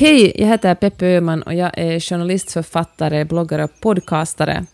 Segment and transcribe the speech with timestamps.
[0.00, 4.64] Hej, jag heter Peppe Öhman och jag är journalist, författare, bloggare och podcastare.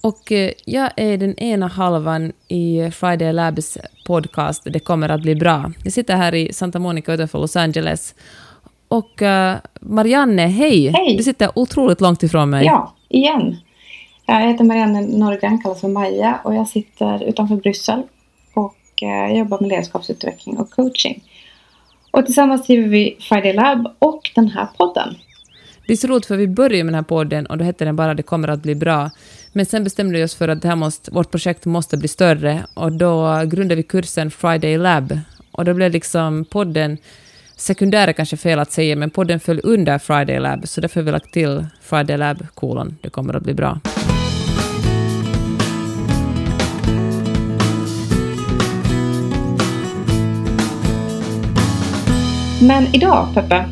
[0.00, 5.34] Och eh, jag är den ena halvan i Friday Labs podcast Det kommer att bli
[5.34, 5.72] bra.
[5.84, 8.14] Jag sitter här i Santa Monica utanför Los Angeles.
[8.88, 10.88] Och uh, Marianne, hej!
[10.88, 11.16] Hej!
[11.16, 12.66] Du sitter otroligt långt ifrån mig.
[12.66, 13.56] Ja, igen.
[14.26, 18.02] Jag heter Marianne Norgren, kallas för Maja och jag sitter utanför Bryssel
[18.54, 21.22] och uh, jobbar med ledarskapsutveckling och coaching.
[22.10, 25.14] Och tillsammans driver vi Friday Lab och den här podden.
[25.86, 27.96] Det är så roligt för vi började med den här podden och då hette den
[27.96, 29.10] bara Det kommer att bli bra.
[29.52, 32.66] Men sen bestämde vi oss för att det här måste, vårt projekt måste bli större
[32.74, 35.18] och då grundade vi kursen Friday Lab.
[35.52, 36.98] Och då blev liksom podden
[37.56, 41.04] sekundär är kanske fel att säga, men podden föll under Friday Lab, så därför har
[41.04, 42.96] vi lagt till Friday Lab kolon.
[43.00, 43.80] Det kommer att bli bra.
[52.62, 53.64] Men idag, Peppe,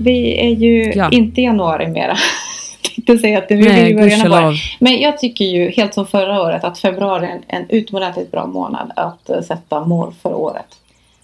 [0.00, 1.10] vi är ju Ja.
[1.10, 2.16] inte i januari mera.
[2.94, 4.54] Tänkte säga att Nej, är i början av.
[4.80, 8.46] Men jag tycker ju, helt som förra året, att februari är en, en utomordentligt bra
[8.46, 10.66] månad att eh, sätta mål för året.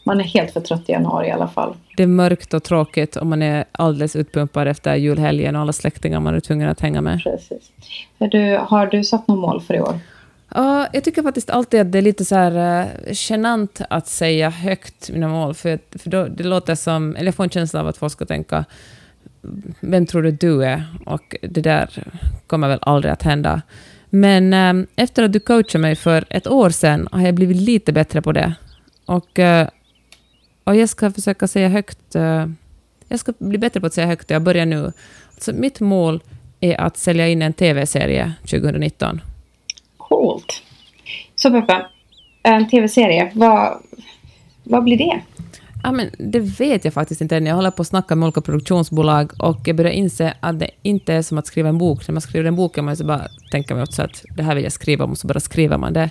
[0.05, 1.75] Man är helt för trött i januari i alla fall.
[1.97, 6.21] Det är mörkt och tråkigt och man är alldeles utpumpad efter julhelgen och alla släktingar
[6.21, 7.23] man är tvungen att hänga med.
[7.23, 7.71] Precis.
[8.19, 9.99] Du, har du satt något mål för i år?
[10.55, 14.51] Ja, jag tycker faktiskt alltid att det är lite så här uh, genant att säga
[14.51, 17.17] högt mina mål, för, för då, det låter som...
[17.17, 18.65] Eller jag får en känsla av att folk ska tänka
[19.81, 20.85] vem tror du du är?
[21.07, 22.05] Och det där
[22.47, 23.63] kommer väl aldrig att hända.
[24.11, 27.93] Men eh, efter att du coachade mig för ett år sedan har jag blivit lite
[27.93, 28.55] bättre på det.
[29.05, 29.69] Och, eh,
[30.65, 32.15] och jag ska försöka säga högt...
[32.15, 32.47] eh,
[33.09, 34.31] jag ska bli bättre på att säga högt.
[34.31, 34.93] Jag börjar nu.
[35.35, 36.23] Alltså, mitt mål
[36.61, 39.21] är att sälja in en tv-serie 2019.
[40.39, 40.63] Coolt.
[41.35, 41.87] Så Peppe,
[42.43, 43.83] en tv-serie, vad,
[44.65, 45.21] vad blir det?
[45.83, 47.47] Ja, men det vet jag faktiskt inte än.
[47.47, 51.15] Jag håller på att snacka med olika produktionsbolag och jag börjar inse att det inte
[51.15, 52.09] är som att skriva en bok.
[52.09, 54.55] När man skriver en bok kan man så bara tänka mig också att det här
[54.55, 56.11] vill jag skriva om och så bara skriver man det.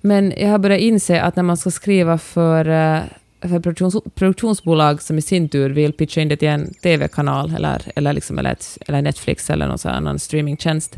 [0.00, 3.00] Men jag har börjat inse att när man ska skriva för, eh,
[3.40, 7.82] för produktions, produktionsbolag som i sin tur vill pitcha in det till en tv-kanal eller,
[7.96, 10.96] eller, liksom, eller, ett, eller Netflix eller någon annan streamingtjänst,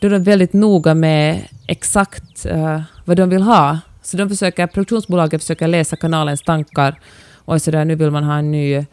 [0.00, 3.78] då är de väldigt noga med exakt eh, vad de vill ha.
[4.02, 7.00] Så de försöker, produktionsbolaget försöker läsa kanalens tankar
[7.34, 8.84] och är sådär, nu vill man ha en ny eh,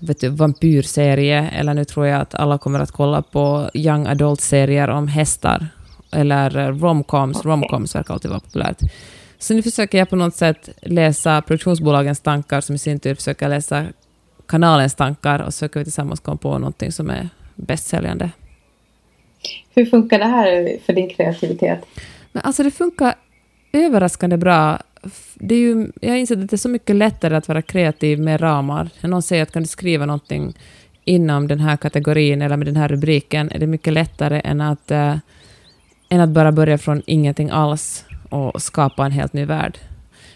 [0.00, 4.88] vet du, vampyrserie, eller nu tror jag att alla kommer att kolla på young adult-serier
[4.88, 5.66] om hästar,
[6.12, 7.44] eller eh, romcoms.
[7.44, 8.78] Romcoms verkar alltid vara populärt.
[9.38, 13.48] Så nu försöker jag på något sätt läsa produktionsbolagens tankar, som i sin tur försöker
[13.48, 13.86] läsa
[14.48, 18.30] kanalens tankar, och så försöker vi tillsammans komma på någonting som är bästsäljande.
[19.74, 21.86] Hur funkar det här för din kreativitet?
[22.32, 23.14] Men alltså det funkar
[23.72, 24.78] överraskande bra.
[25.34, 28.20] Det är ju, jag har insett att det är så mycket lättare att vara kreativ
[28.20, 28.90] med ramar.
[29.00, 30.54] När någon säger att kan du skriva någonting
[31.04, 34.90] inom den här kategorin eller med den här rubriken är det mycket lättare än att,
[34.90, 35.16] äh,
[36.08, 39.78] än att bara börja från ingenting alls och skapa en helt ny värld.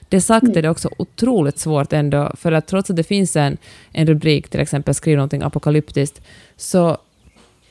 [0.09, 3.57] Det sagt är det också otroligt svårt ändå, för att trots att det finns en,
[3.93, 6.23] en rubrik, till exempel skriv någonting apokalyptiskt,
[6.57, 6.99] så,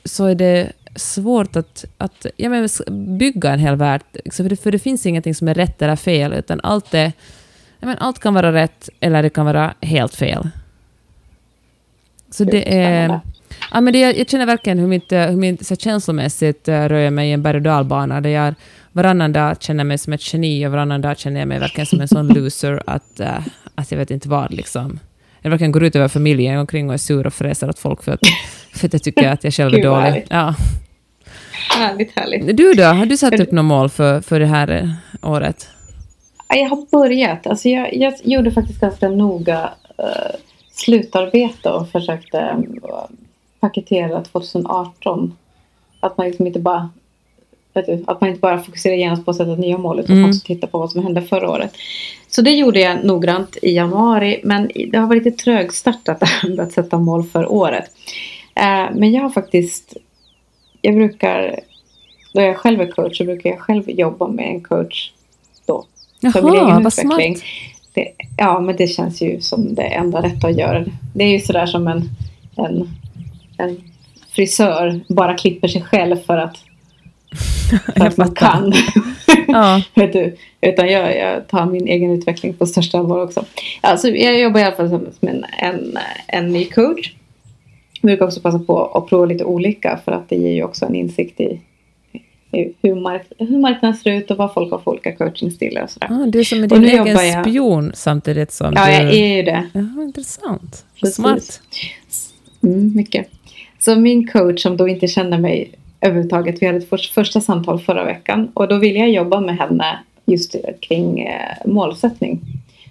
[0.04, 2.68] så är det svårt att, att ja, men,
[3.18, 4.02] bygga en hel värld.
[4.32, 7.12] För det, för det finns ingenting som är rätt eller fel, utan allt, är,
[7.80, 10.48] ja, men, allt kan vara rätt eller det kan vara helt fel.
[12.30, 13.20] Så det är...
[13.72, 17.10] Ja, men det, jag, känner verkligen hur mitt, eh, hur mitt så känslomässigt uh, rör
[17.10, 18.54] mig i en berg och dalbana där jag
[18.92, 22.00] varannan dag känner mig som ett geni och varannan dag känner jag mig verkligen som
[22.00, 24.98] en sån loser att, eh, att jag vet inte vad liksom.
[25.42, 27.78] Jag verkligen går ut över familjen, jag går omkring och är sur och fräser åt
[27.78, 28.20] folk för att,
[28.72, 30.26] för att jag tycker att jag själv är dålig.
[30.30, 30.54] Ja.
[31.70, 32.56] Härligt, härligt.
[32.56, 35.68] Du då, har du satt upp något mål för, för det här eh, året?
[36.48, 37.46] Ja, Jag har börjat.
[37.46, 40.36] Alltså jag, jag gjorde faktiskt ganska noga uh,
[40.72, 42.58] slutarbete och försökte eh,
[43.60, 45.36] paketera 2018.
[46.00, 46.90] Att man liksom inte bara
[47.72, 50.30] du, att man inte bara fokuserar genast på att sätta nya mål utan Mm.
[50.30, 51.72] också titta på vad som hände förra året.
[52.28, 56.22] Så det gjorde jag noggrant i januari men det har varit lite trögstartat
[56.58, 57.90] att sätta mål för året.
[58.92, 59.96] Men jag har faktiskt,
[60.84, 61.60] jag brukar,
[62.32, 65.10] då jag själv är coach så brukar jag själv jobba med en coach
[65.66, 65.84] då
[66.32, 67.04] för min egen Jaha, vad smart.
[67.04, 67.36] utveckling.
[67.94, 70.84] Det, ja, men det känns ju som det enda rätta att göra.
[71.14, 72.10] Det är ju sådär som en,
[72.56, 72.88] en,
[73.58, 73.80] en
[74.30, 76.56] frisör bara klipper sig själv för att,
[77.96, 78.72] för att man kan.
[79.48, 79.82] Ja.
[79.94, 80.36] Vet du?
[80.60, 83.44] Utan jag, jag tar min egen utveckling på största allvar också.
[83.80, 87.12] Alltså, jag jobbar i alla fall som, som en, en, en ny coach.
[88.04, 90.84] Jag brukar också passa på att prova lite olika för att det ger ju också
[90.86, 91.60] en insikt i,
[92.82, 96.08] hur, mark, hur marknaden ser ut och vad folk har för olika coachingstilar och sådär.
[96.10, 98.92] Ah, du är som Och din egen jag- spion samtidigt som Ja, du...
[98.92, 99.66] jag är ju det.
[99.72, 100.84] Ja, intressant.
[101.00, 101.14] Precis.
[101.16, 101.60] Smart.
[102.62, 103.28] Mm, mycket.
[103.78, 105.70] Så min coach som då inte känner mig
[106.00, 106.62] överhuvudtaget.
[106.62, 109.98] Vi hade ett för, första samtal förra veckan och då ville jag jobba med henne
[110.24, 112.40] just kring eh, målsättning.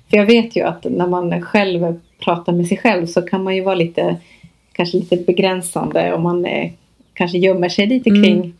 [0.10, 3.56] För jag vet ju att när man själv pratar med sig själv så kan man
[3.56, 4.16] ju vara lite
[4.74, 6.72] kanske lite begränsande och man eh,
[7.14, 8.24] kanske gömmer sig lite mm.
[8.24, 8.54] kring, mm.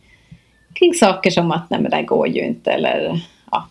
[0.74, 3.20] kring saker som att nej men det här går ju inte eller
[3.50, 3.68] ja,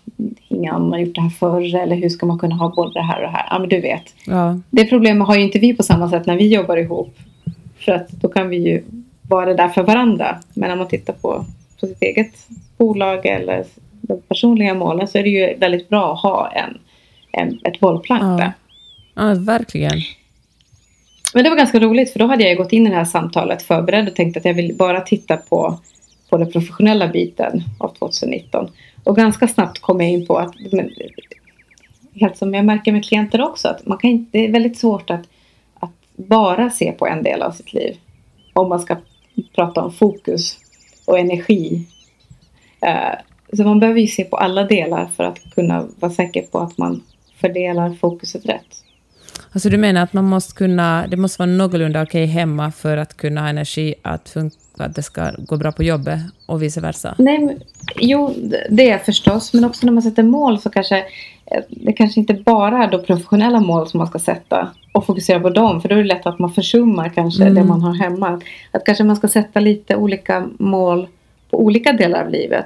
[0.48, 3.02] ingen annan har gjort det här förr eller hur ska man kunna ha både det
[3.02, 3.48] här och det här.
[3.50, 4.16] Ja men du vet.
[4.26, 4.60] Ja.
[4.70, 7.18] Det problemet har ju inte vi på samma sätt när vi jobbar ihop.
[7.78, 8.84] För att då kan vi ju
[9.30, 10.38] vara där för varandra.
[10.54, 11.46] Men när man tittar på,
[11.80, 12.48] på sitt eget
[12.78, 13.66] bolag eller
[14.02, 16.78] de personliga målen så är det ju väldigt bra att ha en,
[17.32, 18.28] en, ett bollplank ja.
[18.28, 18.54] där.
[19.16, 20.02] Ja, verkligen.
[21.34, 23.64] Men det var ganska roligt för då hade jag gått in i det här samtalet
[23.64, 25.80] förberedd och tänkt att jag vill bara titta på,
[26.30, 28.70] på den professionella biten av 2019.
[29.04, 30.90] Och ganska snabbt kom jag in på att, men,
[32.16, 35.24] helt som jag märker med klienter också, att man kan, det är väldigt svårt att,
[35.80, 37.98] att bara se på en del av sitt liv.
[38.54, 38.98] Om man ska
[39.56, 40.58] prata om fokus
[41.06, 41.88] och energi.
[42.82, 43.20] Eh,
[43.58, 46.78] så man behöver ju se på alla delar för att kunna vara säker på att
[46.78, 47.04] man
[47.42, 48.84] fördelar fokuset rätt.
[49.52, 53.18] Alltså du menar att man måste kunna, det måste vara någorlunda okej hemma för att
[53.18, 57.16] kunna ha energi att, funka, att det ska gå bra på jobbet och vice versa?
[57.18, 57.60] Nej, men,
[57.96, 58.34] jo,
[58.70, 60.98] det är förstås, men också när man sätter mål så kanske
[61.46, 65.40] eh, det kanske inte bara är då professionella mål som man ska sätta och fokusera
[65.40, 67.56] på dem, för då är det lätt att man försummar kanske mm.
[67.56, 68.42] det man har hemma.
[68.72, 71.08] Att kanske man ska sätta lite olika mål
[71.50, 72.66] på olika delar av livet.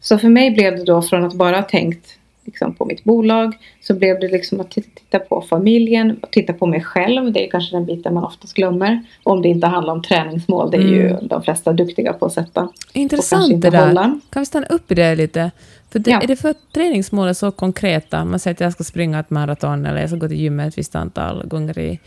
[0.00, 3.58] Så för mig blev det då från att bara ha tänkt liksom, på mitt bolag
[3.80, 7.32] så blev det liksom att titta på familjen och titta på mig själv.
[7.32, 9.02] Det är kanske den biten man oftast glömmer.
[9.22, 10.70] Om det inte handlar om träningsmål.
[10.70, 10.94] Det är mm.
[10.94, 12.68] ju de flesta duktiga på att sätta.
[12.92, 13.86] Intressant det där.
[13.86, 14.20] Hålla.
[14.30, 15.50] Kan vi stanna upp i det lite?
[15.90, 16.20] För det, ja.
[16.20, 18.24] Är det för att träningsmål är så konkreta?
[18.24, 20.78] Man säger att jag ska springa ett maraton eller jag ska gå till gymmet ett
[20.78, 22.00] visst antal gånger i,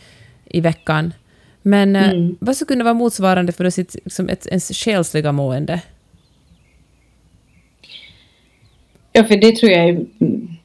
[0.46, 1.14] i veckan.
[1.62, 2.38] Men eh, mm.
[2.40, 5.82] vad skulle kunna vara motsvarande för sitt, liksom ett, ens själsliga mående?
[9.16, 10.06] Ja, för det tror jag är,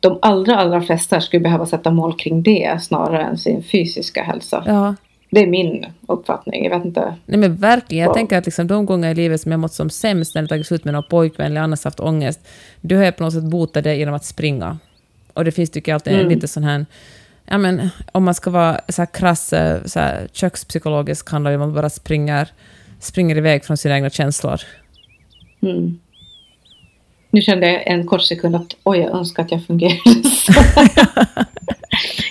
[0.00, 4.64] de allra, allra flesta skulle behöva sätta mål kring det snarare än sin fysiska hälsa.
[4.66, 4.94] Ja.
[5.30, 6.64] Det är min uppfattning.
[6.64, 7.14] Jag vet inte.
[7.26, 8.04] Nej men verkligen.
[8.04, 10.48] Jag tänker att liksom de gånger i livet som jag mått som sämst när jag
[10.48, 12.40] tagit slut med någon pojkvän eller annars haft ångest,
[12.80, 14.78] då har jag på något sätt botat det genom att springa.
[15.34, 16.26] Och det finns tycker jag alltid mm.
[16.26, 16.86] en lite sån här
[17.50, 21.56] ja, men, om man ska vara så här krass, eh, så här, kökspsykologisk handlar det
[21.56, 22.48] om att man bara springer,
[22.98, 24.60] springer iväg från sina egna känslor.
[25.62, 25.98] Mm.
[27.30, 30.52] Nu kände jag en kort sekund att oj, jag önskar att jag fungerade så.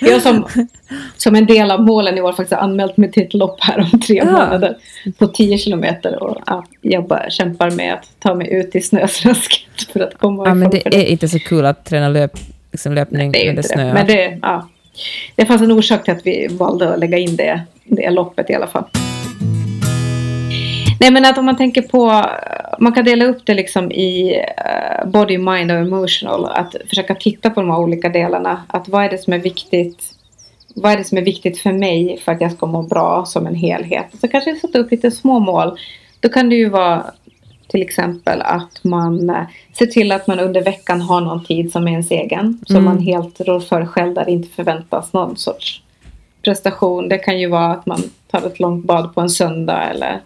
[0.00, 0.46] jag som,
[1.16, 3.78] som en del av målen i år faktiskt har anmält mig till ett lopp här
[3.78, 4.24] om tre ja.
[4.24, 4.76] månader
[5.18, 9.82] på 10 kilometer och ja, jag bara kämpar med att ta mig ut i snösrasket
[9.92, 12.32] för att komma Ja, men det är inte så kul att träna löp,
[12.72, 13.94] liksom löpning Nej, det är när det snöar.
[13.94, 14.68] Men det, ja,
[15.34, 18.54] det fanns en orsak till att vi valde att lägga in det, det loppet i
[18.54, 18.84] alla fall.
[21.00, 22.24] Nej men att om man tänker på,
[22.78, 26.44] man kan dela upp det liksom i uh, body, mind och emotional.
[26.44, 28.62] Att försöka titta på de här olika delarna.
[28.66, 30.14] Att vad är det som är viktigt?
[30.74, 33.46] Vad är det som är viktigt för mig för att jag ska må bra som
[33.46, 34.06] en helhet?
[34.20, 35.78] Så kanske sätta upp lite små mål.
[36.20, 37.04] Då kan det ju vara
[37.68, 39.42] till exempel att man uh,
[39.72, 42.60] ser till att man under veckan har någon tid som är ens egen.
[42.66, 42.84] Som mm.
[42.84, 45.82] man helt rår för själv där det inte förväntas någon sorts
[46.42, 47.08] prestation.
[47.08, 50.20] Det kan ju vara att man tar ett långt bad på en söndag eller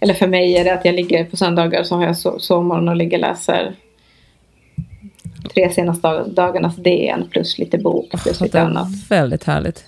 [0.00, 2.88] eller för mig är det att jag ligger på söndagar så har jag so sovmorgon
[2.88, 3.74] och ligger och läser
[5.54, 8.88] tre senaste dagarnas DN plus lite bok plus lite annat.
[9.08, 9.84] Väldigt härligt.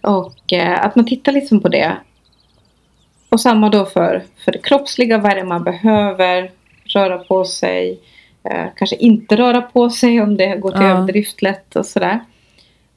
[0.00, 1.96] Och eh, att man tittar liksom på det.
[3.28, 6.50] Och samma då för, för det kroppsliga, vad är det man behöver
[6.84, 8.00] röra på sig.
[8.50, 10.88] Eh, kanske inte röra på sig om det går till ja.
[10.88, 12.20] överdrift lätt och sådär.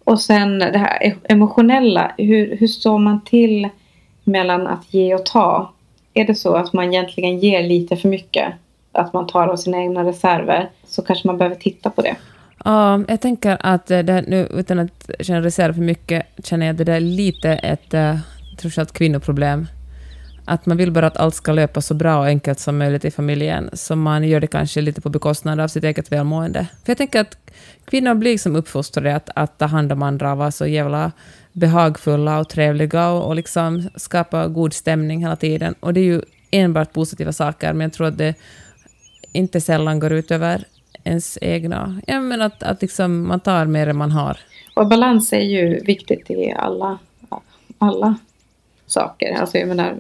[0.04, 3.70] Och sen det här e-, emotionella, hur, hur står man till
[4.24, 5.74] mellan att ge och ta?
[6.20, 8.54] Är det så att man egentligen ger lite för mycket,
[8.92, 12.16] att man tar av sina egna reserver, så kanske man behöver titta på det.
[12.66, 16.84] Ja, jag tänker att det nu, utan att generalisera för mycket, känner jag att det
[16.84, 18.18] där är lite ett eh, uh,
[18.58, 19.68] trots kvinnoproblem.
[20.46, 23.12] Att man vill bara att allt ska löpa så bra och enkelt som möjligt i
[23.12, 26.68] familjen, så man gör det kanske lite på bekostnad av sitt eget välmående.
[26.84, 27.38] För jag tänker att
[27.86, 31.12] kvinnor blir liksom uppfostrade att, att ta hand om andra vara så jävla
[31.58, 35.76] behagfulla och trevliga och, och liksom skapa god stämning hela tiden.
[35.80, 36.22] Och det är ju
[36.52, 38.36] enbart positiva saker, men jag tror att det
[39.32, 40.64] inte sällan går ut över
[41.04, 42.02] ens egna...
[42.08, 44.38] Ja, men att, att liksom man tar mer än man har.
[44.76, 47.00] Och balans är ju viktigt i alla,
[47.78, 48.16] alla
[48.88, 49.34] saker.
[49.34, 49.96] Alltså jag menar,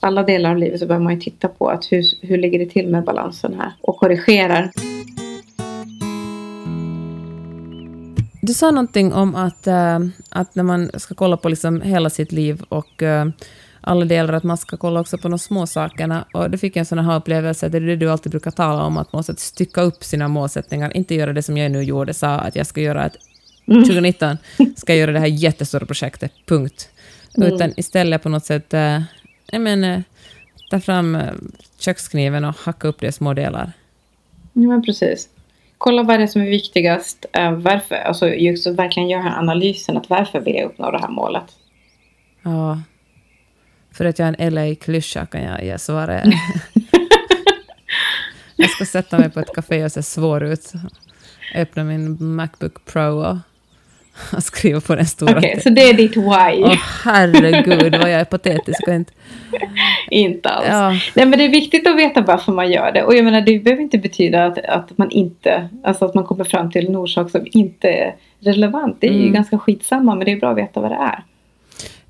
[0.00, 2.66] alla delar av livet så behöver man ju titta på att hur, hur ligger det
[2.66, 4.70] till med balansen här och korrigerar.
[8.48, 12.32] Du sa någonting om att, äh, att när man ska kolla på liksom hela sitt
[12.32, 13.26] liv och äh,
[13.80, 16.24] alla delar, att man ska kolla också på de små sakerna.
[16.32, 18.82] Och då fick jag en sån här upplevelse, det är det du alltid brukar tala
[18.82, 22.14] om, att man måste stycka upp sina målsättningar, inte göra det som jag nu gjorde,
[22.14, 23.16] sa att jag ska göra ett
[23.66, 24.36] 2019
[24.76, 26.88] ska jag göra det här jättestora projektet, punkt.
[27.36, 27.54] Mm.
[27.54, 29.02] Utan istället på något sätt, äh,
[29.46, 30.02] jag menar,
[30.70, 31.18] ta fram
[31.78, 33.72] kökskniven och hacka upp det i små delar.
[34.52, 35.28] Ja, men precis.
[35.78, 37.26] Kolla vad det är som är viktigast.
[37.32, 41.44] Äh, varför, alltså just verkligen göra analysen att varför vill jag uppnå det här målet?
[42.42, 42.80] Ja.
[43.92, 46.24] För att jag är en LA-klyscha kan jag ge svaret.
[48.56, 50.72] jag ska sätta mig på ett café och se svår ut.
[51.54, 53.36] Öppna min Macbook Pro och
[54.32, 55.38] och skriva på den stora.
[55.38, 56.62] Okej, okay, så det är ditt why?
[56.64, 59.12] Åh oh, herregud vad jag är patetisk och inte...
[60.10, 60.66] inte alls.
[60.68, 60.90] Ja.
[61.14, 63.02] Nej men det är viktigt att veta varför man gör det.
[63.02, 66.44] Och jag menar det behöver inte betyda att, att man inte, alltså att man kommer
[66.44, 68.96] fram till en orsak som inte är relevant.
[69.00, 69.24] Det är mm.
[69.24, 71.22] ju ganska skitsamma men det är bra att veta vad det är.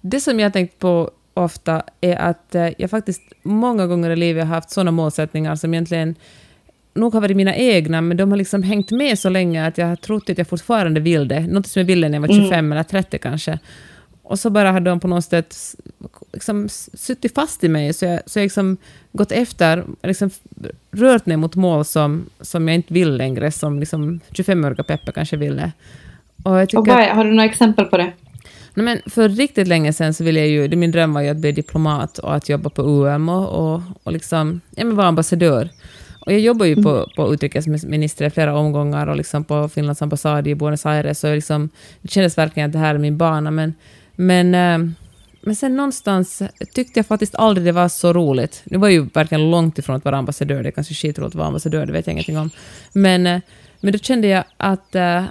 [0.01, 4.17] Det som jag har tänkt på ofta är att eh, jag faktiskt många gånger i
[4.17, 6.15] livet har haft sådana målsättningar som egentligen
[6.99, 9.87] nog har varit mina egna, men de har liksom hängt med så länge att jag
[9.87, 11.41] har trott att jag fortfarande vill det.
[11.41, 12.73] Något som jag ville när jag var 25 mm.
[12.73, 13.59] eller 30 kanske.
[14.23, 15.57] Och så bara har de på något sätt
[16.33, 18.77] liksom suttit fast i mig, så jag, så jag liksom
[19.13, 20.31] gått efter, liksom
[20.91, 25.37] rört mig mot mål som, som jag inte vill längre, som liksom 25-åriga Peppe kanske
[25.37, 25.73] ville.
[26.43, 28.13] Och, jag och vad, har du några exempel på det?
[28.75, 31.37] Nej, men för riktigt länge sedan så ville jag ju, min dröm var ju att
[31.37, 35.69] bli diplomat och att jobba på UM och, och, och liksom, ja, men vara ambassadör.
[36.29, 36.85] Och jag jobbar ju mm.
[36.85, 41.19] på, på utrikesminister i flera omgångar och liksom på Finlands ambassad i Buenos Aires.
[41.19, 41.69] Så liksom,
[42.03, 43.51] det kändes verkligen att det här är min bana.
[43.51, 43.75] Men,
[44.17, 44.91] men, äh,
[45.41, 46.43] men sen någonstans
[46.75, 48.63] tyckte jag faktiskt aldrig det var så roligt.
[48.65, 50.63] Det var ju verkligen långt ifrån att vara ambassadör.
[50.63, 52.51] Det är kanske skitroligt att vara ambassadör, det vet jag ingenting om.
[52.93, 53.41] Men, äh,
[53.81, 55.25] men då kände jag att äh,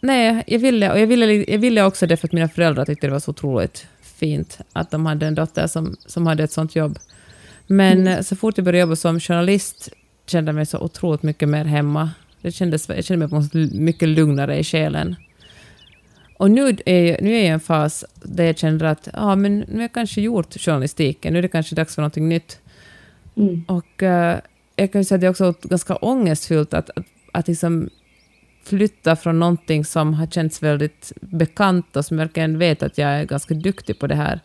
[0.00, 3.06] nej, jag ville, och jag ville, jag ville också det för att mina föräldrar tyckte
[3.06, 6.76] det var så otroligt fint att de hade en dotter som, som hade ett sånt
[6.76, 6.98] jobb.
[7.66, 8.24] Men mm.
[8.24, 9.88] så fort jag började jobba som journalist
[10.32, 12.10] kände mig så otroligt mycket mer hemma.
[12.42, 15.16] Det kändes, jag kände mig på mycket lugnare i själen.
[16.36, 19.36] Och nu är, jag, nu är jag i en fas där jag känner att ah,
[19.36, 22.60] men nu har jag kanske gjort journalistiken, nu är det kanske dags för något nytt.
[23.36, 23.64] Mm.
[23.68, 24.34] Och uh,
[24.76, 27.90] jag kan säga att det är också ganska ångestfyllt att, att, att liksom
[28.64, 33.10] flytta från någonting som har känts väldigt bekant och som jag verkligen vet att jag
[33.10, 34.40] är ganska duktig på det här,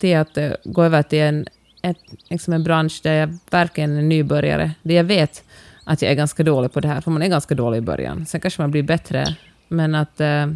[0.00, 1.46] till att uh, gå över till en
[1.82, 1.96] ett,
[2.28, 5.44] liksom en bransch där jag verkligen är nybörjare, där jag vet
[5.84, 8.26] att jag är ganska dålig på det här, för man är ganska dålig i början.
[8.26, 9.36] Sen kanske man blir bättre,
[9.68, 10.46] men att äh,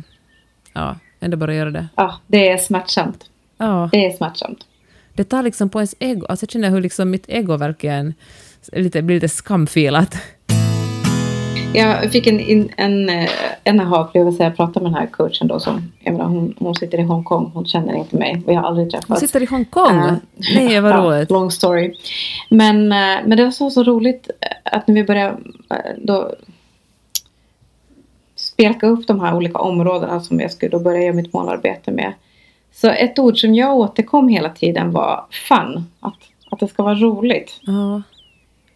[0.72, 1.88] ja, ändå bara göra det.
[1.94, 3.24] Ja, det är smärtsamt.
[3.58, 3.88] Ja.
[3.92, 4.58] Det är smärtsamt.
[5.14, 8.14] Det tar liksom på ens ego, alltså jag känner hur liksom mitt ego verkligen
[8.72, 10.16] lite, blir lite skamfilat.
[11.76, 13.10] Jag fick en, en,
[13.64, 14.42] en aha-upplevelse.
[14.44, 17.50] Jag pratade med den här coachen då som, jag menar, hon, hon sitter i Hongkong.
[17.54, 18.42] Hon känner inte mig.
[18.46, 19.08] Vi har aldrig träffats.
[19.08, 19.98] Hon sitter i Hongkong?
[19.98, 20.12] Uh,
[20.54, 21.30] Nej, vad roligt.
[21.30, 21.94] long story.
[22.50, 24.30] Men, uh, men det var så, så roligt
[24.62, 26.34] att när vi började uh, då
[28.36, 32.12] spelka upp de här olika områdena som jag skulle då börja göra mitt målarbete med.
[32.72, 35.84] Så ett ord som jag återkom hela tiden var fun.
[36.00, 36.18] Att,
[36.50, 37.60] att det ska vara roligt.
[37.68, 38.00] Uh.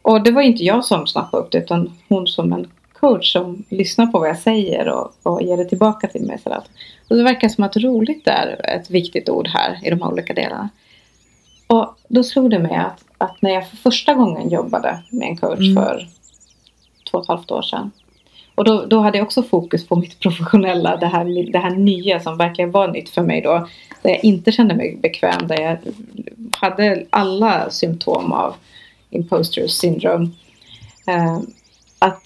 [0.03, 2.69] Och det var inte jag som snappade upp det utan hon som en
[3.01, 6.39] coach som lyssnar på vad jag säger och, och ger det tillbaka till mig.
[6.39, 6.63] Sådär.
[7.09, 10.35] Och det verkar som att roligt är ett viktigt ord här i de här olika
[10.35, 10.69] delarna.
[11.67, 15.37] Och då slog det mig att, att när jag för första gången jobbade med en
[15.37, 15.75] coach mm.
[15.75, 16.09] för
[17.11, 17.91] två och ett halvt år sedan.
[18.55, 22.21] Och då, då hade jag också fokus på mitt professionella, det här, det här nya
[22.21, 23.69] som verkligen var nytt för mig då.
[24.03, 25.79] Där jag inte kände mig bekväm, där jag
[26.57, 28.55] hade alla symptom av
[29.11, 30.29] imposter syndrome.
[31.09, 31.41] Uh,
[31.99, 32.23] att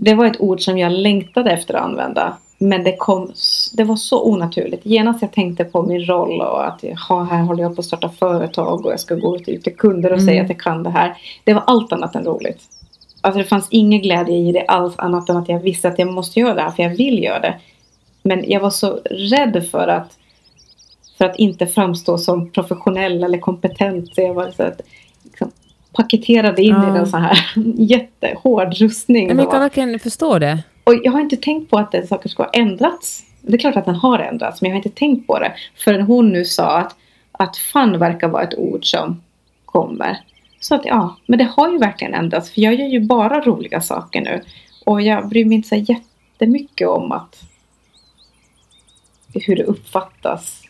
[0.00, 2.36] det var ett ord som jag längtade efter att använda.
[2.58, 3.32] Men det, kom,
[3.72, 4.86] det var så onaturligt.
[4.86, 8.08] Genast jag tänkte på min roll och att ha, här håller jag på att starta
[8.08, 10.26] företag och jag ska gå ut till kunder och mm.
[10.26, 11.16] säga att jag kan det här.
[11.44, 12.62] Det var allt annat än roligt.
[13.20, 16.12] Alltså det fanns ingen glädje i det alls annat än att jag visste att jag
[16.12, 17.60] måste göra det här för jag vill göra det.
[18.22, 20.18] Men jag var så rädd för att
[21.18, 24.14] för att inte framstå som professionell eller kompetent.
[24.14, 24.80] Så jag var så att,
[25.98, 26.96] paketerade in ja.
[26.96, 27.38] i en sån här
[27.76, 29.26] jättehård rustning.
[29.26, 30.62] Men jag kan verkligen förstå det.
[30.84, 33.22] Och jag har inte tänkt på att den saker ska ha ändrats.
[33.42, 35.52] Det är klart att den har ändrats, men jag har inte tänkt på det.
[35.76, 36.96] Förrän hon nu sa att,
[37.32, 39.22] att fun verkar vara ett ord som
[39.64, 40.18] kommer.
[40.60, 42.50] Så att ja, men det har ju verkligen ändrats.
[42.50, 44.42] För jag gör ju bara roliga saker nu.
[44.86, 47.42] Och jag bryr mig inte så jättemycket om att
[49.34, 50.62] hur det uppfattas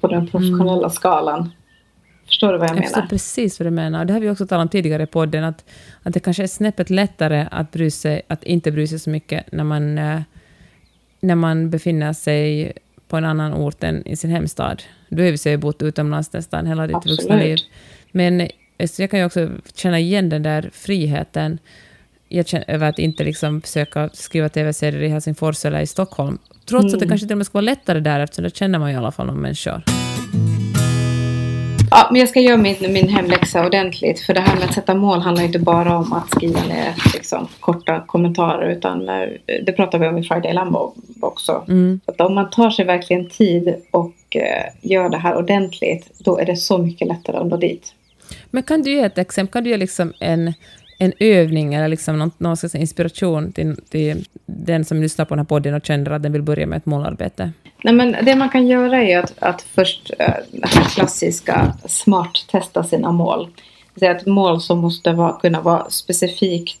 [0.00, 0.90] på den professionella mm.
[0.90, 1.50] skalan.
[2.44, 2.82] Förstår du vad jag, jag menar?
[2.82, 4.04] Jag förstår precis vad du menar.
[4.04, 5.64] Det har vi också talat om tidigare i podden, att,
[6.02, 9.52] att det kanske är snäppet lättare att, bry sig, att inte bry sig så mycket
[9.52, 10.20] när man, eh,
[11.20, 12.72] när man befinner sig
[13.08, 14.82] på en annan ort än i sin hemstad.
[15.08, 17.18] Du har ju bott utomlands nästan hela ditt Absolut.
[17.18, 17.58] vuxna liv.
[18.12, 18.48] Men eh,
[18.98, 21.58] jag kan ju också känna igen den där friheten
[22.28, 26.38] jag känner, över att inte liksom försöka skriva tv-serier i Helsingfors eller i Stockholm.
[26.68, 27.08] Trots att det Mm.
[27.08, 29.12] kanske till och med skulle vara lättare där, eftersom där känner man ju i alla
[29.12, 29.82] fall de människor.
[31.96, 34.20] Ja, men jag ska göra min, min hemläxa ordentligt.
[34.20, 37.48] För det här med att sätta mål handlar inte bara om att skriva ner liksom,
[37.60, 38.70] korta kommentarer.
[38.70, 39.28] Utan eh,
[39.66, 41.64] det pratar vi om i Friday Lambo också.
[41.68, 42.00] Mm.
[42.06, 46.10] Att om man tar sig verkligen tid och eh, gör det här ordentligt.
[46.18, 47.94] Då är det så mycket lättare att nå dit.
[48.50, 49.52] Men kan du ge ett exempel?
[49.52, 50.54] Kan du ge liksom en,
[50.98, 55.38] en övning eller liksom någon, någon slags inspiration till, till den som lyssnar på den
[55.38, 57.52] här podden och känner att den vill börja med ett målarbete?
[57.84, 62.84] Nej, men det man kan göra är att, att först eh, det här klassiska smart-testa
[62.84, 63.48] sina mål.
[63.54, 63.60] Det
[63.94, 66.80] vill säga ett mål som måste vara, kunna vara specifikt,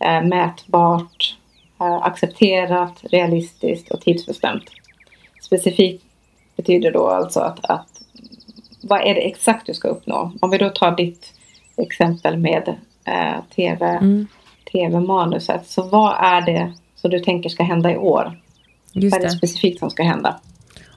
[0.00, 1.36] äh, mätbart,
[1.80, 4.64] äh, accepterat, realistiskt och tidsbestämt.
[5.42, 6.04] Specifikt
[6.56, 7.88] betyder då alltså att, att
[8.82, 10.32] vad är det exakt du ska uppnå?
[10.40, 11.32] Om vi då tar ditt
[11.76, 14.26] exempel med eh, TV, Mm.
[14.72, 15.66] TV-manuset.
[15.66, 18.40] Så vad är det som du tänker ska hända i år?
[18.92, 20.40] Just Vad är det specifikt som ska hända?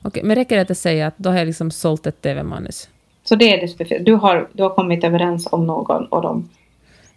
[0.01, 2.89] Okej, men räcker det att säger att då har jag liksom sålt ett tv-manus?
[3.23, 4.05] Så det är det specifikt.
[4.05, 6.49] Du har, du har kommit överens om någon och de...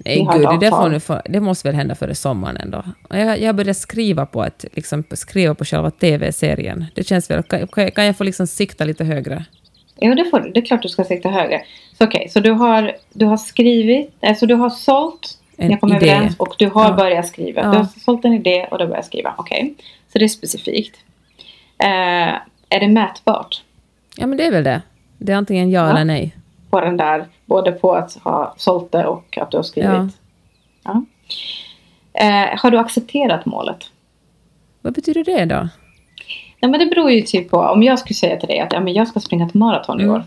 [0.05, 0.91] Nej, gud, det, får avtal.
[0.91, 2.85] nu få, det måste väl hända före sommaren ändå.
[3.11, 6.87] Jag, jag börjar skriva på, ett, liksom, skriva på själva tv-serien.
[6.95, 7.43] Det känns väl...
[7.43, 9.45] Kan, kan kan jag få liksom sikta lite högre?
[10.01, 10.51] Jo, det får du.
[10.51, 11.63] Det är klart du ska sikta högre.
[11.99, 16.03] Så okej, så du har, du har skrivit, alltså du har sålt, En har kommit
[16.03, 16.13] idé.
[16.13, 16.93] överens och du har Ja.
[16.97, 17.63] börjat skriva.
[17.63, 17.71] Ja.
[17.71, 19.35] Du har sålt en idé och du har börjat skriva.
[19.39, 19.75] Okej,
[20.13, 20.97] så det är specifikt.
[21.79, 21.89] Eh,
[22.69, 23.63] är det mätbart
[24.17, 24.83] Ja, men det är väl det.
[25.19, 25.91] Det är antingen ja, Ja.
[25.91, 26.37] eller nej.
[26.71, 29.91] på den där, både på att ha sålt det och att du har skrivit?
[29.91, 30.09] Ja.
[30.85, 31.05] Ja.
[32.13, 33.91] Eh, har du accepterat målet?
[34.83, 35.69] Vad betyder det då?
[36.63, 38.81] Nej, men det beror ju typ på om jag skulle säga till dig att ja,
[38.81, 40.15] men jag ska springa ett maraton i Mm.
[40.15, 40.25] år.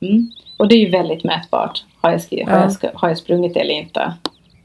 [0.00, 0.30] Mm.
[0.58, 1.84] Och det är ju väldigt mätbart.
[2.00, 2.62] Har jag, skrivit, har, Ja.
[2.62, 4.12] jag, sk- har jag sprungit det eller inte?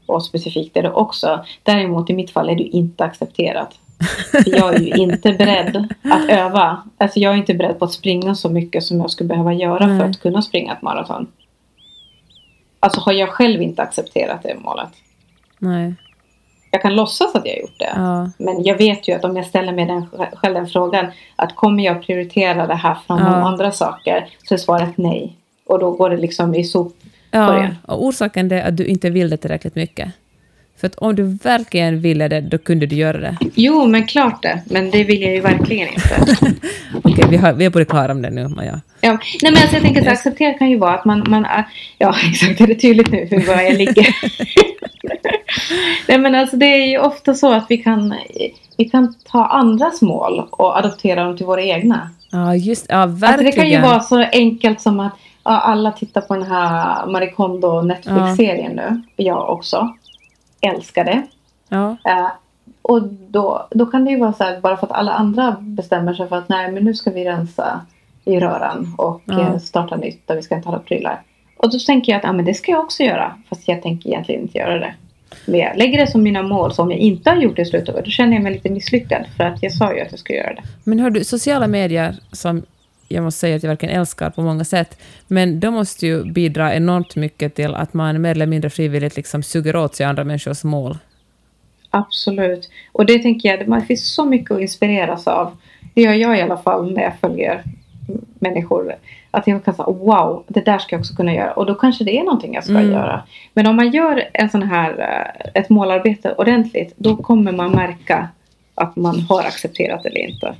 [0.06, 1.44] Och specifikt är det också.
[1.62, 3.78] Däremot i mitt fall är det inte accepterat.
[4.30, 6.82] För jag är ju inte beredd att öva.
[6.98, 9.86] Alltså jag är inte beredd på att springa så mycket som jag skulle behöva göra
[9.86, 9.98] Nej.
[10.00, 11.26] för att kunna springa ett maraton.
[12.80, 14.88] Alltså har jag själv inte accepterat det målet.
[15.58, 15.94] Nej.
[16.70, 17.92] Jag kan låtsas att jag har gjort det.
[17.94, 18.30] Ja.
[18.38, 21.84] Men jag vet ju att om jag ställer mig den, själv den frågan att kommer
[21.84, 23.48] jag prioritera det här framom Ja.
[23.48, 25.36] andra saker så är svaret nej.
[25.66, 26.92] Och då går det liksom i sop.
[27.30, 27.68] ja.
[27.82, 30.12] Och orsaken är att du inte vill det tillräckligt mycket.
[30.80, 33.36] För att om du verkligen ville det, då kunde du göra det.
[33.54, 34.62] Jo, men klart det.
[34.66, 36.36] Men det vill jag ju verkligen inte.
[37.04, 38.80] Okej, vi, har, vi är både klara om det nu, Maja.
[39.00, 41.64] Ja, nej, men alltså jag tänker så acceptera kan ju vara att man, man är,
[41.98, 44.16] ja exakt, är det tydligt nu hur var jag ligger?
[46.08, 48.14] nej men alltså det är ju ofta så att vi kan,
[48.76, 52.10] vi kan ta andras mål och adoptera dem till våra egna.
[52.30, 53.44] Ja, just ja, Alltså verkligen.
[53.44, 55.12] det kan ju vara så enkelt som att
[55.44, 59.02] ja, alla tittar på den här Marie Kondo Netflix-serien nu.
[59.16, 59.94] Jag också.
[60.60, 61.22] Älskar det.
[61.68, 62.28] Ja, Eh,
[62.82, 66.14] och då, då kan det ju vara så här, bara för att alla andra bestämmer
[66.14, 67.80] sig för att nej men nu ska vi rensa
[68.26, 69.40] i röran och Ja.
[69.40, 71.22] eh, starta nytt och vi ska inte några prylar.
[71.56, 73.34] Och då tänker jag att ja, men det ska jag också göra.
[73.48, 74.94] Fast jag tänker egentligen inte göra det.
[75.46, 76.72] Men jag lägger det som mina mål.
[76.74, 79.24] Så om jag inte har gjort det i slutet då känner jag mig lite misslyckad.
[79.36, 80.62] För att jag sa ju att jag skulle göra det.
[80.84, 82.62] men hör du, sociala medier som
[83.08, 86.74] jag måste säga att jag verkligen älskar på många sätt, men de måste ju bidra
[86.74, 90.64] enormt mycket till att man mer eller mindre frivilligt liksom suger åt sig andra människors
[90.64, 90.98] mål.
[91.90, 92.70] Absolut.
[92.92, 95.56] Och det tänker jag, det finns så mycket att inspireras av.
[95.94, 97.62] Det gör jag i alla fall när jag följer
[98.38, 98.94] människor.
[99.30, 101.52] Att jag kan säga wow, det där ska jag också kunna göra.
[101.52, 102.92] Och då kanske det är någonting jag ska Mm.
[102.92, 103.22] göra.
[103.54, 108.28] Men om man gör en sån här, eh, ett målarbete ordentligt, då kommer man märka
[108.74, 110.54] att man har accepterat det eller inte.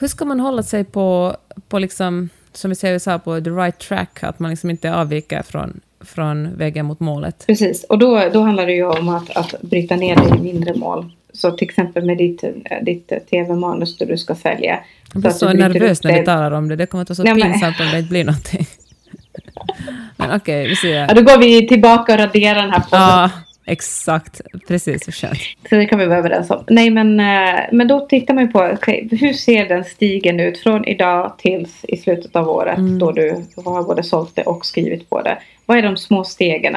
[0.00, 1.36] Hur ska man hålla sig på,
[1.68, 4.94] på liksom, som vi säger i USA, på the right track, att man liksom inte
[4.94, 7.44] avviker från, från vägen mot målet?
[7.46, 10.74] Precis, och då, då handlar det ju om att, att bryta ner det i mindre
[10.74, 11.10] mål.
[11.38, 12.50] Så till exempel med ditt, eh,
[12.82, 14.80] ditt tv-manus där du ska sälja.
[15.12, 16.76] Jag blir så bryter nervös när vi talar om det.
[16.76, 18.66] Det kommer att vara så men- pinsamt om det inte blir någonting.
[20.16, 21.14] Men okej, vi Ja, ser.
[21.14, 23.00] då går vi tillbaka och raderar den här podden.
[23.00, 23.30] Ja,
[23.66, 24.40] exakt.
[24.68, 25.38] Precis, så skönt.
[25.68, 26.64] Så det kan vi vara överens om.
[26.68, 30.58] Nej men, eh, men då tittar man ju på okej, hur ser den stigen ut
[30.58, 32.98] från idag tills i slutet av året Mm.
[32.98, 35.38] då du har både sålt det och skrivit på det.
[35.66, 36.76] Vad är de små stegen?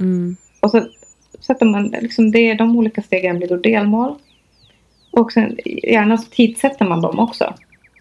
[0.00, 0.36] Mm.
[0.60, 0.86] Och så
[1.46, 4.14] sätter man liksom det, de olika stegen blir då delmål.
[5.10, 7.54] Och sen gärna så tidsätter man dem också.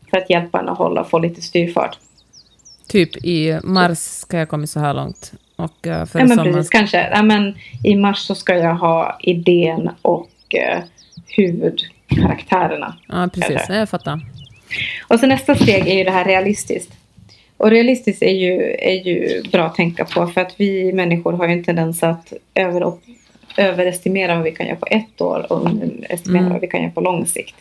[0.10, 1.98] För att hjälpa en att hålla få lite styrfart.
[2.88, 5.34] Typ i mars ska jag komma så här långt.
[5.56, 6.54] Och för Ja, men sommaren...
[6.54, 6.70] precis.
[6.70, 7.10] Kanske.
[7.10, 10.84] Ja, men I mars så ska jag ha idén och uh,
[11.38, 12.96] huvudkaraktärerna.
[13.08, 13.58] Ja, precis.
[13.58, 13.76] Kanske.
[13.76, 14.20] Jag fattar.
[15.08, 16.92] Och så nästa steg är ju det här realistiskt.
[17.58, 21.48] Och realistiskt är ju, är ju bra att tänka på för att vi människor har
[21.48, 22.84] ju en tendens att över,
[23.58, 26.52] överestimera vad vi kan göra på ett år och underestimera Mm.
[26.52, 27.56] vad vi kan göra på lång sikt.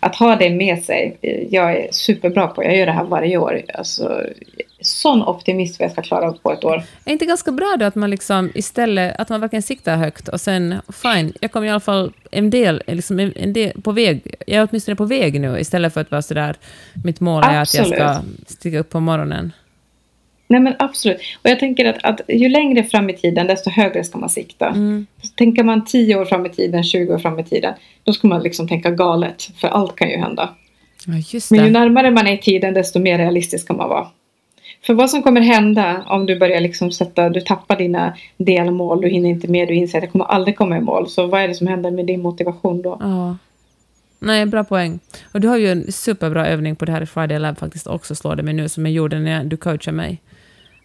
[0.00, 1.16] Att ha det med sig,
[1.50, 3.62] jag är superbra på, jag gör det här varje år.
[3.74, 4.22] Alltså,
[4.80, 6.82] sån optimist vad jag ska klara på ett år.
[7.04, 10.40] Är inte ganska bra då att man liksom istället, att man verkligen siktar högt och
[10.40, 14.56] sen, fine, jag kommer i alla fall en del, liksom en, del på väg, jag
[14.62, 16.56] är åtminstone på väg nu, istället för att vara sådär,
[17.04, 18.50] mitt mål är att jag ska Absolut.
[18.50, 19.52] stiga upp på morgonen.
[20.48, 21.16] Nej men absolut.
[21.42, 24.68] Och jag tänker att, att ju längre fram i tiden desto högre ska man sikta.
[24.68, 25.06] Mm.
[25.22, 28.28] Så tänker man 10 år fram i tiden, 20 år fram i tiden, då ska
[28.28, 29.42] man liksom tänka galet.
[29.56, 30.54] För allt kan ju hända.
[31.06, 34.06] Ja, Men ju närmare man är i tiden desto mer realistisk ska man vara.
[34.86, 39.08] För vad som kommer hända om du börjar liksom sätta, du tappar dina delmål, du
[39.08, 41.08] hinner inte med, du inser att det kommer aldrig komma i mål.
[41.08, 42.96] Så vad är det som händer med din motivation då?
[43.00, 43.36] Ja.
[44.18, 44.98] Nej, bra poäng.
[45.32, 48.14] Och du har ju en superbra övning på det här i Friday Lab faktiskt också,
[48.14, 50.20] slår det mig nu, som jag gjorde när du coachade mig.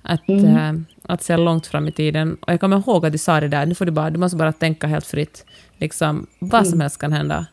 [0.01, 0.57] Att, Mm.
[0.75, 2.37] eh, att se långt fram i tiden.
[2.41, 4.37] Och jag kommer ihåg att du sa det där, nu får du bara, du måste
[4.37, 5.45] bara tänka helt fritt.
[5.77, 6.81] Liksom, vad som Mm.
[6.81, 7.45] helst kan hända.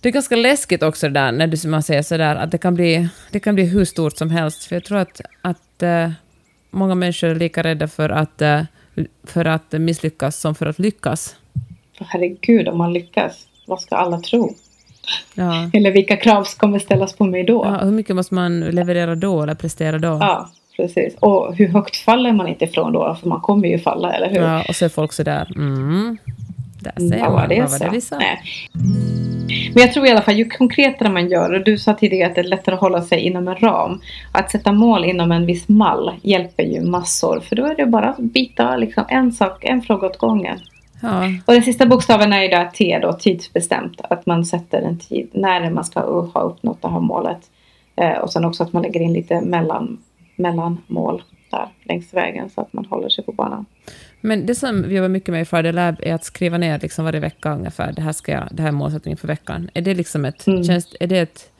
[0.00, 2.58] Det är ganska läskigt också det där, när du, som man säger sådär, att det
[2.58, 4.64] kan, bli, det kan bli hur stort som helst.
[4.64, 6.10] För jag tror att, att eh,
[6.70, 8.62] många människor är lika rädda för att, eh,
[9.24, 11.36] för att misslyckas som för att lyckas.
[11.98, 14.54] För herregud, om man lyckas, vad ska alla tro?
[15.34, 15.70] Ja.
[15.72, 17.62] Eller vilka krav kommer ställas på mig då?
[17.64, 20.08] Ja, hur mycket måste man leverera då eller prestera då?
[20.20, 21.14] Ja, precis.
[21.20, 23.16] Och hur högt faller man inte ifrån då?
[23.20, 24.40] För man kommer ju falla, eller hur?
[24.40, 26.18] Ja, och så är folk sådär, mm,
[26.80, 28.18] där säger vad man, vad var det vi sa?
[28.18, 28.40] Nej.
[29.74, 32.34] Men jag tror i alla fall, ju konkretare man gör, och du sa tidigare att
[32.34, 34.00] det är lättare att hålla sig inom en ram.
[34.32, 37.40] Att sätta mål inom en viss mall hjälper ju massor.
[37.40, 40.58] För då är det bara att byta liksom, en sak, en fråga åt gången.
[41.02, 44.00] Ja, Och den sista bokstaven är ju där T då, tidsbestämt.
[44.10, 47.40] Att man sätter en tid när man ska ha uppnått det här målet.
[47.96, 49.98] Eh, och sen också att man lägger in lite mellan,
[50.36, 53.66] mellanmål där längs vägen så att man håller sig på banan.
[54.20, 57.04] men det som vi jobbar mycket med i Friday Lab är att skriva ner liksom
[57.04, 59.70] varje vecka ungefär, det här, ska jag, det här är målsättningen för veckan.
[59.74, 60.64] Är det liksom ett, Mm.
[60.64, 61.50] känns, är det ett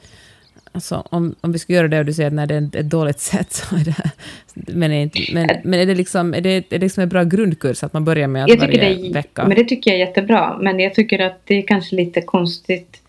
[0.71, 2.89] Alltså, om, om vi ska göra det och du säger att nej, det är ett-
[2.89, 4.11] dåligt sätt, så är det...
[4.53, 7.23] Men är, inte, men, men är det liksom, är det, är det liksom en bra
[7.23, 9.45] grundkurs att man börjar med att Jag varje det är, vecka...
[9.47, 10.57] Men det tycker jag är jättebra.
[10.61, 13.01] Men jag tycker att det är kanske lite konstigt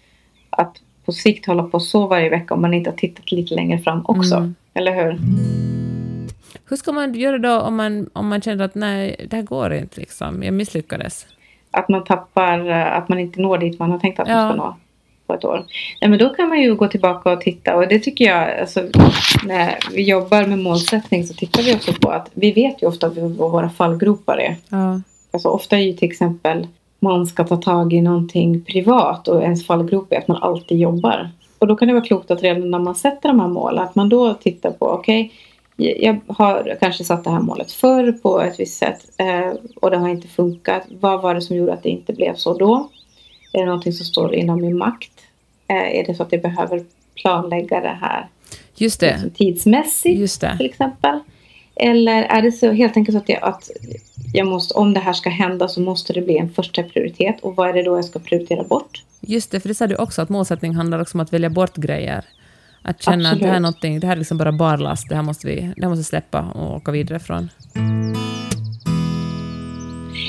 [0.51, 3.79] att på sikt hålla på så varje vecka om man inte har tittat lite längre
[3.79, 4.35] fram också.
[4.37, 4.55] Mm.
[4.77, 5.19] Eller hur?
[6.69, 9.73] Hur ska man göra då om man, om man känner att nej, det här går
[9.75, 10.43] inte, liksom.
[10.43, 11.27] jag misslyckades?
[11.71, 14.49] Att man tappar, eh, att man inte når dit man har tänkt att man Ja.
[14.53, 14.77] ska nå
[15.27, 15.65] på ett år.
[16.01, 18.81] Nej, men då kan man ju gå tillbaka och titta och det tycker jag, alltså,
[19.47, 23.09] när vi jobbar med målsättning så tittar vi också på att vi vet ju ofta
[23.09, 24.57] vad våra fallgropar är.
[24.69, 25.01] Ja.
[25.31, 26.67] Alltså ofta är ju till exempel
[27.01, 31.31] man ska ta tag i någonting privat och ens fallgrop är att man alltid jobbar.
[31.59, 33.95] Och då kan det vara klokt att redan när man sätter de här målen att
[33.95, 35.33] man då tittar på okej
[35.77, 39.97] jag har kanske satt det här målet förr på ett visst sätt eh, och det
[39.97, 40.83] har inte funkat.
[41.01, 42.91] Vad var det som gjorde att det inte blev så då?
[43.53, 45.13] Är det någonting som står inom min makt?
[45.69, 48.29] Eh, är det så att jag behöver planlägga det här
[48.75, 49.13] Just det.
[49.13, 50.19] liksom tidsmässigt?
[50.19, 50.57] Just det.
[50.57, 51.21] till exempel?
[51.77, 53.71] Eller är det så helt enkelt så att, jag, att
[54.33, 57.57] jag måste, om det här ska hända så måste det bli en första prioritet och
[57.57, 59.05] vad är det då jag ska prioritera bort?
[59.21, 61.77] Just det, för det sa du också att målsättning handlar också om att välja bort
[61.77, 62.25] grejer.
[62.83, 63.63] Att känna att det här är Absolut.
[63.63, 66.41] någonting, det här är liksom bara barlast, det här måste vi det här måste släppa
[66.43, 67.49] och åka vidare från.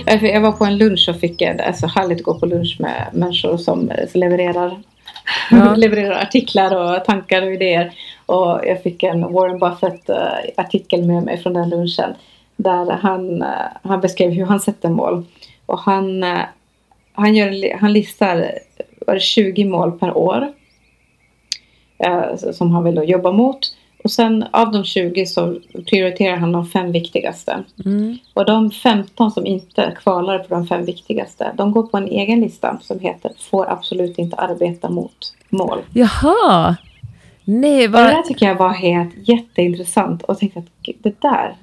[0.06, 2.78] Jag var på en lunch och fick det är så härligt att gå på lunch
[2.80, 4.82] med människor som levererar,
[5.52, 5.76] Ja.
[5.78, 7.92] levererar artiklar och tankar och idéer.
[8.28, 12.14] Och jag fick en Warren Buffett-artikel med mig från den lunchen.
[12.56, 13.48] Där han, eh,
[13.84, 15.26] han beskrev hur han sätter mål.
[15.66, 16.40] Och han, eh,
[17.14, 18.52] han, gör, han listar
[19.08, 20.48] var det 20 mål per år.
[21.98, 23.60] eh, Som han vill jobba mot.
[24.04, 25.60] Och sen av de 20 så
[25.90, 27.64] prioriterar han de fem viktigaste.
[27.86, 28.18] Mm.
[28.34, 32.40] Och de 15 som inte kvalar på de fem viktigaste, de går på en egen
[32.42, 35.80] lista som heter Får absolut inte arbeta mot mål.
[35.94, 36.76] Jaha!
[37.50, 38.26] Nej, Och det där vad...
[38.26, 41.56] tycker jag var helt jätteintressant och tänkte att "Gud, det där,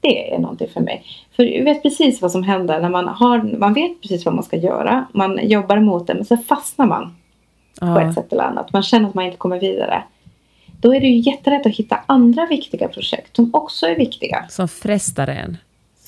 [0.00, 1.04] det är någonting för mig.
[1.36, 4.44] För jag vet precis vad som händer när man har, man vet precis vad man
[4.44, 7.16] ska göra, man jobbar mot det, men så fastnar man
[7.80, 8.72] på Ja, ett sätt eller annat.
[8.72, 10.02] Man känner att man inte kommer vidare.
[10.80, 14.44] Då är det ju jättelätt att hitta andra viktiga projekt som också är viktiga.
[14.48, 15.56] som frestar en.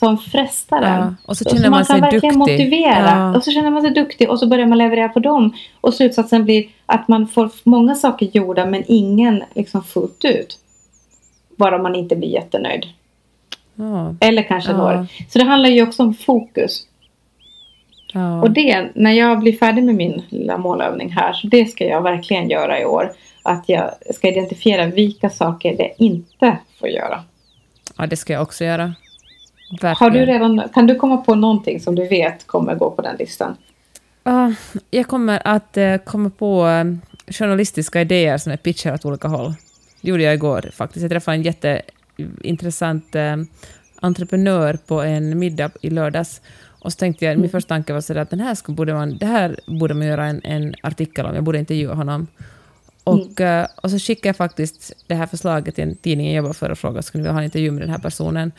[0.00, 0.98] Som frestar en.
[1.00, 2.38] Ja, och så Så känner man sig verkligen duktig.
[2.38, 3.10] motivera.
[3.10, 3.36] Ja.
[3.36, 5.52] Och så känner man sig duktig och så börjar man leverera på dem.
[5.80, 10.58] Och slutsatsen blir att man får många saker gjorda men ingen liksom fullt ut.
[11.56, 12.86] Bara man inte blir jättenöjd.
[13.74, 14.14] Ja.
[14.20, 15.06] Eller kanske Ja.
[15.28, 16.86] Så det handlar ju också om fokus.
[18.42, 22.02] Och det, när jag blir färdig med min lilla målövning här, så det ska jag
[22.02, 23.12] verkligen göra i år.
[23.42, 27.24] Att jag ska identifiera vilka saker det inte får göra.
[27.96, 28.94] ja, det ska jag också göra.
[29.70, 29.96] Verkligen.
[29.96, 33.16] Har du redan, kan du komma på någonting som du vet kommer gå på den
[33.16, 33.56] listan?
[34.24, 34.52] Ja,
[34.90, 36.85] jag kommer att eh, komma på eh,
[37.33, 39.54] journalistiska idéer som är pitchar åt olika håll.
[40.00, 41.02] Det gjorde jag igår faktiskt.
[41.02, 43.37] Jag träffade en jätteintressant eh,
[44.00, 46.40] entreprenör på en middag i lördags.
[46.83, 47.50] Och så tänkte jag, min Mm.
[47.50, 50.26] första tanke var sådär att den här ska, borde man, det här borde man göra
[50.26, 52.26] en, en artikel om, jag borde intervjua honom.
[53.04, 53.66] Och, Mm.
[53.83, 56.78] och så skickade jag faktiskt det här förslaget till en tidning jag jobbade för och
[56.78, 58.52] frågade skulle ni vilja ha en intervju med den här personen.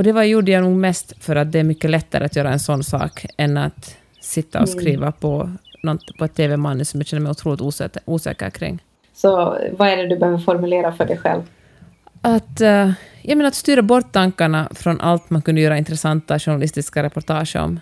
[0.00, 2.50] Och det var, gjorde jag nog mest för att det är mycket lättare att göra
[2.50, 4.80] en sån sak än att sitta och Mm.
[4.80, 5.50] skriva på,
[5.82, 8.82] något, på ett TV-manus som jag känner mig otroligt osäker, osäker kring.
[9.14, 11.40] Så vad är det du behöver formulera för dig själv?
[12.20, 12.90] Att, eh,
[13.22, 17.80] jag menar att styra bort tankarna från allt man kunde göra intressanta journalistiska reportage om.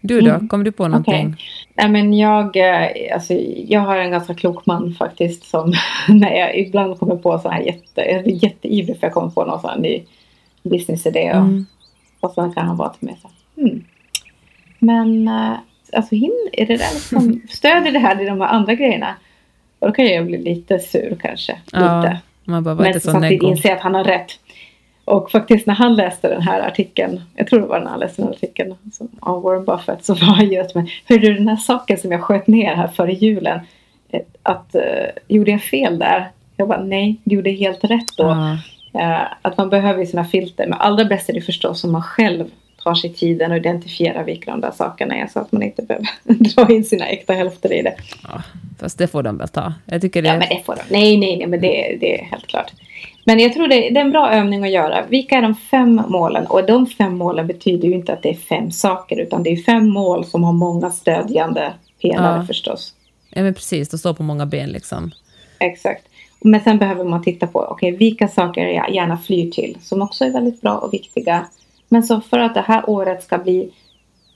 [0.00, 0.48] Du då, Mm.
[0.48, 1.36] kom du på någonting?
[1.74, 3.34] Nej, men jag, eh, alltså,
[3.66, 5.72] jag har en ganska klok man faktiskt som
[6.08, 9.44] när jag ibland kommer på sådana här jätte, jag blir jätteivrig för jag kommer på
[9.44, 10.02] någon sån här ny
[10.68, 11.66] businessidé och, Mm.
[12.20, 13.84] och sen kan han vara till mig så hmm.
[14.78, 15.52] Men eh,
[15.92, 16.14] alltså
[16.52, 19.14] är det där liksom, stödjer det här i de här andra grejerna?
[19.78, 21.58] Och då kan jag bli lite sur kanske.
[21.72, 22.18] Ja, Lite.
[22.44, 24.30] man bara Men samtidigt inse att han har rätt.
[25.04, 28.22] Och faktiskt när han läste den här artikeln, jag tror det var när han läste
[28.22, 31.48] den här artikeln som- av Warren Buffett, så var han just med, hörde du den
[31.48, 33.60] här saken som jag sköt ner här före julen,
[34.10, 34.82] eh, att, uh,
[35.36, 36.30] gjorde jag fel där?
[36.56, 38.24] Jag bara, nej, du gjorde helt rätt då.
[38.24, 38.58] Ja.
[38.98, 42.44] Eh, att man behöver sina filter, men allra bäst är det förstås om man själv
[42.84, 46.06] tar sig tiden och identifierar vilka de där sakerna är så att man inte behöver
[46.54, 47.94] dra in sina äkta hälfter i det.
[48.22, 48.42] Ja,
[48.80, 49.72] fast det får de väl ta.
[49.84, 50.28] Jag tycker det...
[50.28, 50.82] Ja, men det får de.
[50.90, 52.72] Nej, nej, nej, men det, det är helt klart.
[53.24, 55.04] Men jag tror det, det är en bra övning att göra.
[55.08, 56.46] Vilka är de fem målen?
[56.46, 59.56] Och de fem målen betyder ju inte att det är fem saker, utan det är
[59.56, 62.46] fem mål som har många stödjande pelare Ja.
[62.46, 62.94] förstås.
[63.30, 63.88] Ja, men precis.
[63.88, 65.10] De står på många ben liksom.
[65.58, 66.07] Exakt.
[66.40, 70.24] Men sen behöver man titta på, okej, vilka saker jag gärna flyr till, som också
[70.24, 71.46] är väldigt bra och viktiga.
[71.88, 73.70] Men så för att det här året ska bli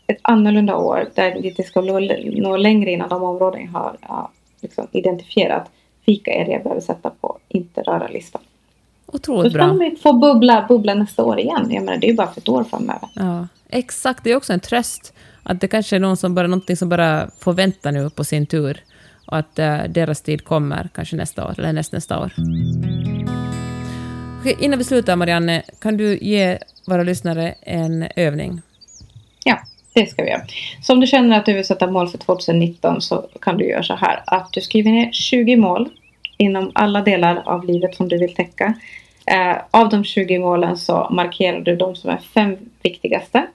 [0.06, 4.86] ett annorlunda år, där det ska nå, längre inom de områden jag har ja, liksom
[4.92, 5.70] identifierat,
[6.04, 8.42] vilka är det jag behöver sätta på inte röra-listan?
[9.06, 9.66] Då Otroligt bra.
[9.66, 11.68] de ju få bubbla, bubbla nästa år igen.
[11.70, 13.08] Jag menar, det är ju bara för ett år framöver.
[13.14, 14.24] Ja, exakt.
[14.24, 15.12] Det är också en tröst.
[15.42, 18.46] Att det kanske är någon som bara, någonting som bara får vänta nu på sin
[18.46, 18.82] tur.
[19.32, 22.32] Och att eh, deras tid kommer kanske nästa år, eller näst, nästa år.
[24.40, 28.60] Okej, innan vi slutar, Marianne, kan du ge våra lyssnare en övning?
[29.44, 29.58] Ja,
[29.92, 30.42] det ska vi göra.
[30.82, 33.82] Så om du känner att du vill sätta mål för 2019 så kan du göra
[33.82, 34.22] så här.
[34.26, 35.88] Att du skriver ner 20 mål
[36.36, 38.74] inom alla delar av livet som du vill täcka.
[39.26, 43.46] Eh, av de 20 målen så markerar du de som är fem viktigaste.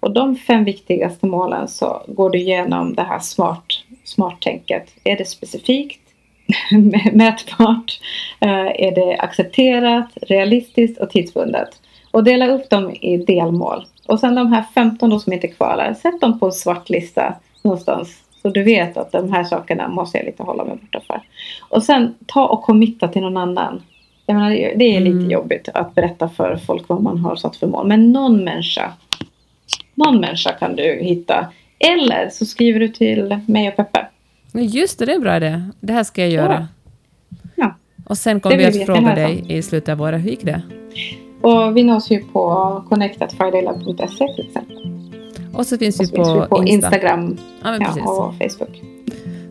[0.00, 3.66] Och de fem viktigaste målen så går du igenom det här smart,
[4.08, 4.94] smart-tänket.
[5.04, 6.00] Är det specifikt?
[7.12, 8.00] Mätbart?
[8.40, 10.08] Eh, är det accepterat?
[10.22, 11.68] Realistiskt och tidsbundet?
[12.10, 13.84] Och dela upp dem i delmål.
[14.06, 17.34] Och sen de här 15 då som inte kvalar, sätt dem på en svart lista
[17.62, 18.22] någonstans.
[18.42, 21.20] Så du vet att de här sakerna måste jag lite hålla mig borta för.
[21.68, 23.82] Och sen ta och committa till någon annan.
[24.26, 25.30] Jag menar, det är- det är lite Mm.
[25.30, 27.86] jobbigt att berätta för folk vad man har satt för mål.
[27.86, 28.92] Men någon människa,
[29.94, 31.46] någon människa kan du hitta.
[31.92, 34.06] Eller så skriver du till mig och Peppe.
[34.52, 35.62] Ja, Just det, det är en bra idé.
[35.80, 36.68] Det här ska jag göra.
[37.54, 37.74] Ja.
[38.06, 40.24] Och sen kommer Det vi att vi fråga dig i slutet av året.
[40.24, 40.62] Hur gick det?
[41.42, 44.76] Och vi nås ju på connectatfridaylab.se till exempel.
[45.54, 46.86] Och så finns Och vi så finns på, vi på Insta.
[46.86, 48.82] Instagram Ja, ja, och Facebook.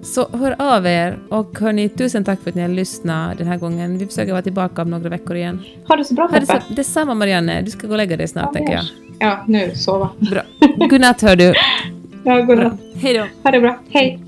[0.03, 1.19] Så hör av er.
[1.29, 3.97] Och hörni, tusen tack för att ni har lyssnat den här gången.
[3.97, 5.61] Vi försöker vara tillbaka om några veckor igen.
[5.87, 6.61] Ha det så bra det Peppe.
[6.67, 7.61] så, detsamma Marianne.
[7.61, 8.83] Du ska gå och lägga dig snart, Ja, tänker jag.
[9.19, 10.09] Ja, nu sova.
[10.31, 10.41] Bra.
[10.89, 11.53] Godnatt hör du.
[12.27, 12.73] Ja, godnatt.
[13.01, 13.25] Hej då.
[13.43, 13.79] Ha det bra.
[13.89, 14.19] Hej.